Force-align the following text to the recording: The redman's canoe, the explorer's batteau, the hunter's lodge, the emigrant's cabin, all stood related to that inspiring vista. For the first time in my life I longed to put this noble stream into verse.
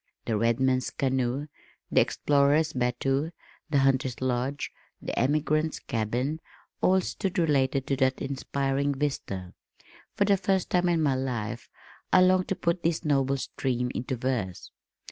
The 0.25 0.35
redman's 0.35 0.89
canoe, 0.89 1.45
the 1.91 2.01
explorer's 2.01 2.73
batteau, 2.73 3.29
the 3.69 3.77
hunter's 3.77 4.19
lodge, 4.19 4.71
the 4.99 5.13
emigrant's 5.19 5.77
cabin, 5.77 6.39
all 6.81 7.01
stood 7.01 7.37
related 7.37 7.85
to 7.85 7.95
that 7.97 8.19
inspiring 8.19 8.95
vista. 8.95 9.53
For 10.15 10.25
the 10.25 10.37
first 10.37 10.71
time 10.71 10.89
in 10.89 11.03
my 11.03 11.13
life 11.13 11.69
I 12.11 12.21
longed 12.21 12.47
to 12.47 12.55
put 12.55 12.81
this 12.81 13.05
noble 13.05 13.37
stream 13.37 13.91
into 13.93 14.15
verse. 14.15 14.71